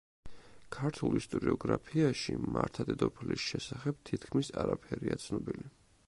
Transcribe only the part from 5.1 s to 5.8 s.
ცნობილი.